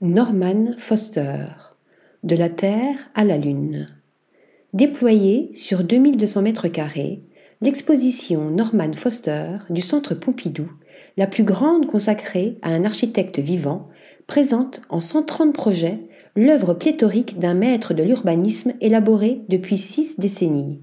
Norman 0.00 0.76
Foster 0.76 1.44
De 2.22 2.36
la 2.36 2.48
Terre 2.48 3.10
à 3.16 3.24
la 3.24 3.36
Lune. 3.36 3.88
Déployée 4.72 5.50
sur 5.54 5.82
2200 5.82 6.42
mètres 6.42 6.68
carrés, 6.68 7.24
l'exposition 7.60 8.48
Norman 8.48 8.92
Foster 8.92 9.58
du 9.70 9.82
Centre 9.82 10.14
Pompidou, 10.14 10.70
la 11.16 11.26
plus 11.26 11.42
grande 11.42 11.86
consacrée 11.86 12.58
à 12.62 12.70
un 12.70 12.84
architecte 12.84 13.40
vivant, 13.40 13.88
présente 14.28 14.82
en 14.88 15.00
130 15.00 15.52
projets 15.52 15.98
l'œuvre 16.36 16.74
pléthorique 16.74 17.40
d'un 17.40 17.54
maître 17.54 17.92
de 17.92 18.04
l'urbanisme 18.04 18.74
élaboré 18.80 19.42
depuis 19.48 19.78
six 19.78 20.20
décennies. 20.20 20.80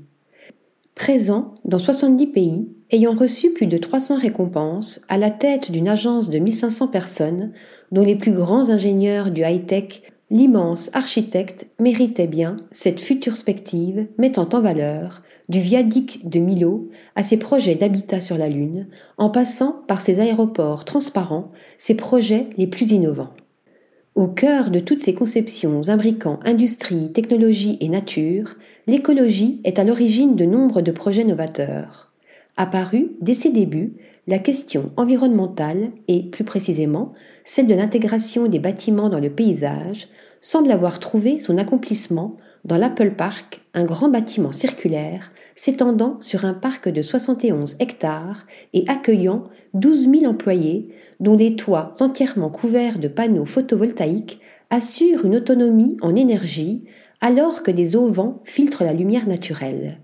Présent 0.96 1.54
dans 1.66 1.78
70 1.78 2.28
pays, 2.28 2.70
ayant 2.90 3.14
reçu 3.14 3.52
plus 3.52 3.68
de 3.68 3.78
300 3.78 4.18
récompenses, 4.18 5.02
à 5.10 5.18
la 5.18 5.30
tête 5.30 5.70
d'une 5.70 5.90
agence 5.90 6.30
de 6.30 6.40
1500 6.40 6.88
personnes, 6.88 7.52
dont 7.92 8.04
les 8.04 8.16
plus 8.16 8.32
grands 8.32 8.70
ingénieurs 8.70 9.30
du 9.30 9.42
high-tech, 9.42 10.04
l'immense 10.32 10.90
architecte 10.94 11.68
méritait 11.80 12.28
bien 12.28 12.56
cette 12.72 13.02
future 13.02 13.34
perspective 13.34 14.08
mettant 14.18 14.48
en 14.54 14.62
valeur, 14.62 15.22
du 15.50 15.60
viaduc 15.60 16.22
de 16.24 16.40
Milo 16.40 16.90
à 17.16 17.24
ses 17.24 17.38
projets 17.38 17.76
d'habitat 17.76 18.22
sur 18.22 18.38
la 18.38 18.48
Lune, 18.48 18.88
en 19.18 19.30
passant 19.30 19.84
par 19.88 20.00
ses 20.00 20.22
aéroports 20.22 20.86
transparents, 20.86 21.52
ses 21.78 21.96
projets 21.96 22.48
les 22.58 22.68
plus 22.68 22.92
innovants. 22.92 23.34
Au 24.16 24.30
cœur 24.30 24.70
de 24.70 24.80
toutes 24.80 25.02
ces 25.02 25.14
conceptions 25.14 25.90
imbriquant 25.90 26.40
industrie, 26.46 27.12
technologie 27.12 27.78
et 27.82 27.90
nature, 27.90 28.56
l'écologie 28.88 29.60
est 29.66 29.78
à 29.78 29.84
l'origine 29.84 30.38
de 30.38 30.46
nombre 30.46 30.82
de 30.82 30.94
projets 30.94 31.26
novateurs. 31.26 32.14
Apparue 32.56 33.12
dès 33.20 33.34
ses 33.34 33.50
débuts, 33.50 33.92
la 34.28 34.40
question 34.40 34.94
environnementale 34.96 35.92
et, 36.08 36.24
plus 36.24 36.46
précisément, 36.46 37.12
celle 37.44 37.68
de 37.68 37.74
l'intégration 37.74 38.48
des 38.48 38.60
bâtiments 38.60 39.10
dans 39.10 39.20
le 39.20 39.30
paysage 39.30 40.08
semble 40.40 40.72
avoir 40.72 41.02
trouvé 41.02 41.38
son 41.38 41.58
accomplissement 41.58 42.38
dans 42.66 42.78
l'Apple 42.78 43.12
Park, 43.12 43.62
un 43.76 43.86
grand 43.86 44.10
bâtiment 44.10 44.52
circulaire 44.52 45.32
s'étendant 45.56 46.18
sur 46.20 46.46
un 46.46 46.54
parc 46.56 46.90
de 46.90 47.02
71 47.04 47.76
hectares 47.80 48.48
et 48.74 48.84
accueillant 48.88 49.44
12 49.76 50.10
000 50.10 50.26
employés, 50.26 50.90
dont 51.20 51.38
les 51.38 51.56
toits 51.56 51.92
entièrement 52.00 52.50
couverts 52.50 52.98
de 52.98 53.08
panneaux 53.08 53.46
photovoltaïques 53.46 54.40
assurent 54.72 55.26
une 55.26 55.36
autonomie 55.36 55.96
en 56.02 56.16
énergie 56.16 56.84
alors 57.22 57.62
que 57.62 57.72
des 57.72 57.96
auvents 57.96 58.42
filtrent 58.44 58.84
la 58.84 58.94
lumière 58.94 59.28
naturelle. 59.28 60.00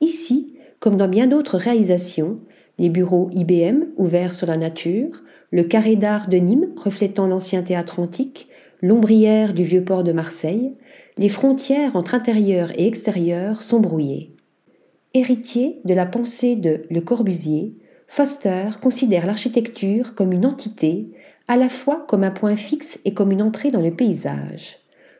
Ici, 0.00 0.54
comme 0.80 0.96
dans 0.96 1.08
bien 1.08 1.28
d'autres 1.28 1.56
réalisations, 1.56 2.40
les 2.78 2.88
bureaux 2.88 3.30
IBM 3.32 3.84
ouverts 3.96 4.34
sur 4.34 4.48
la 4.48 4.56
nature, 4.56 5.22
le 5.52 5.62
carré 5.62 5.94
d'art 5.94 6.28
de 6.28 6.38
Nîmes 6.38 6.72
reflétant 6.76 7.28
l'ancien 7.28 7.62
théâtre 7.62 8.00
antique, 8.00 8.48
l'ombrière 8.82 9.54
du 9.54 9.62
vieux 9.62 9.84
port 9.84 10.02
de 10.02 10.12
Marseille, 10.12 10.74
les 11.16 11.28
frontières 11.28 11.94
entre 11.94 12.14
intérieur 12.14 12.70
et 12.76 12.86
extérieur 12.86 13.62
sont 13.62 13.80
brouillées. 13.80 14.34
Héritier 15.14 15.80
de 15.84 15.94
la 15.94 16.06
pensée 16.06 16.56
de 16.56 16.82
Le 16.90 17.00
Corbusier, 17.00 17.76
Foster 18.08 18.66
considère 18.82 19.26
l'architecture 19.26 20.14
comme 20.14 20.32
une 20.32 20.44
entité, 20.44 21.12
à 21.46 21.56
la 21.56 21.68
fois 21.68 22.04
comme 22.08 22.24
un 22.24 22.30
point 22.30 22.56
fixe 22.56 22.98
et 23.04 23.14
comme 23.14 23.30
une 23.30 23.42
entrée 23.42 23.70
dans 23.70 23.80
le 23.80 23.92
paysage. 23.92 24.78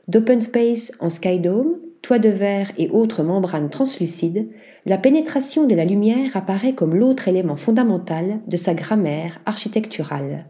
D'open 0.09 0.41
space 0.41 0.93
en 0.99 1.11
skydome, 1.11 1.77
toit 2.03 2.19
de 2.19 2.29
verre 2.29 2.71
et 2.77 2.91
autres 2.91 3.23
membranes 3.23 3.71
translucides, 3.71 4.51
la 4.85 4.99
pénétration 4.99 5.67
de 5.67 5.75
la 5.75 5.85
lumière 5.85 6.37
apparaît 6.37 6.75
comme 6.75 6.95
l'autre 6.95 7.29
élément 7.29 7.57
fondamental 7.57 8.41
de 8.47 8.57
sa 8.57 8.75
grammaire 8.75 9.41
architecturale. 9.47 10.47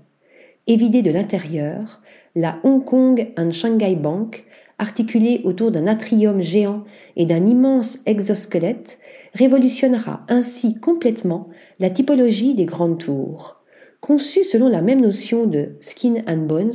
Évidée 0.67 1.03
de 1.03 1.13
l'intérieur, 1.13 2.01
la 2.35 2.59
Hong 2.65 2.85
Kong 2.85 3.33
and 3.39 3.53
Shanghai 3.53 3.95
Bank, 3.95 4.45
articulée 4.79 5.41
autour 5.45 5.71
d'un 5.71 5.87
atrium 5.87 6.43
géant 6.43 6.85
et 7.17 7.27
d'un 7.27 7.47
immense 7.47 7.99
exosquelette, 8.07 8.99
révolutionnera 9.35 10.25
ainsi 10.29 10.75
complètement 10.75 11.49
la 11.79 11.91
typologie 11.91 12.55
des 12.55 12.67
grandes 12.67 12.99
tours. 12.99 13.63
Conçue 14.01 14.45
selon 14.45 14.69
la 14.69 14.83
même 14.83 15.01
notion 15.01 15.47
de 15.47 15.77
skin 15.81 16.17
and 16.29 16.47
bones, 16.47 16.73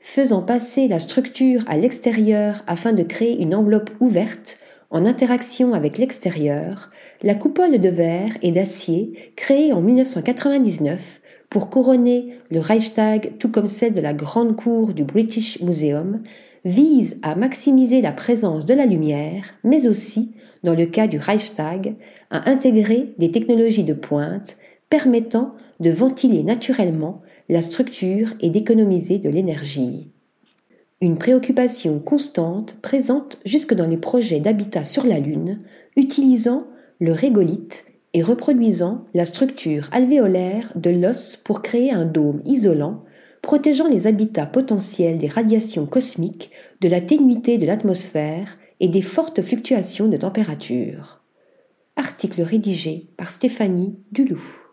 faisant 0.00 0.42
passer 0.42 0.88
la 0.88 0.98
structure 0.98 1.62
à 1.66 1.76
l'extérieur 1.76 2.64
afin 2.66 2.92
de 2.92 3.02
créer 3.02 3.40
une 3.40 3.54
enveloppe 3.54 3.90
ouverte 4.00 4.56
en 4.90 5.04
interaction 5.04 5.74
avec 5.74 5.98
l'extérieur, 5.98 6.90
la 7.22 7.34
coupole 7.34 7.78
de 7.78 7.88
verre 7.88 8.32
et 8.42 8.52
d'acier 8.52 9.32
créée 9.36 9.72
en 9.72 9.82
1999 9.82 11.20
pour 11.50 11.70
couronner 11.70 12.38
le 12.50 12.60
Reichstag 12.60 13.32
tout 13.38 13.50
comme 13.50 13.68
celle 13.68 13.94
de 13.94 14.00
la 14.00 14.14
grande 14.14 14.56
cour 14.56 14.94
du 14.94 15.04
British 15.04 15.60
Museum 15.60 16.22
vise 16.64 17.18
à 17.22 17.34
maximiser 17.34 18.02
la 18.02 18.12
présence 18.12 18.66
de 18.66 18.74
la 18.74 18.86
lumière, 18.86 19.54
mais 19.64 19.86
aussi, 19.86 20.32
dans 20.64 20.74
le 20.74 20.86
cas 20.86 21.06
du 21.06 21.18
Reichstag, 21.18 21.94
à 22.30 22.50
intégrer 22.50 23.14
des 23.18 23.30
technologies 23.30 23.84
de 23.84 23.94
pointe 23.94 24.56
permettant 24.90 25.54
de 25.80 25.90
ventiler 25.90 26.42
naturellement 26.42 27.22
la 27.48 27.62
structure 27.62 28.34
et 28.40 28.50
d'économiser 28.50 29.18
de 29.18 29.30
l'énergie. 29.30 30.10
Une 31.00 31.16
préoccupation 31.16 32.00
constante 32.00 32.76
présente 32.82 33.38
jusque 33.44 33.72
dans 33.72 33.86
les 33.86 33.96
projets 33.96 34.40
d'habitat 34.40 34.84
sur 34.84 35.06
la 35.06 35.20
Lune, 35.20 35.60
utilisant 35.96 36.66
le 36.98 37.12
régolithe 37.12 37.84
et 38.14 38.22
reproduisant 38.22 39.04
la 39.14 39.24
structure 39.24 39.88
alvéolaire 39.92 40.72
de 40.74 40.90
l'os 40.90 41.36
pour 41.36 41.62
créer 41.62 41.92
un 41.92 42.04
dôme 42.04 42.42
isolant, 42.44 43.04
protégeant 43.42 43.86
les 43.86 44.08
habitats 44.08 44.46
potentiels 44.46 45.18
des 45.18 45.28
radiations 45.28 45.86
cosmiques, 45.86 46.50
de 46.80 46.88
la 46.88 47.00
ténuité 47.00 47.58
de 47.58 47.66
l'atmosphère 47.66 48.58
et 48.80 48.88
des 48.88 49.02
fortes 49.02 49.40
fluctuations 49.40 50.08
de 50.08 50.16
température. 50.16 51.22
Article 51.94 52.42
rédigé 52.42 53.06
par 53.16 53.30
Stéphanie 53.30 53.94
Duloup. 54.10 54.67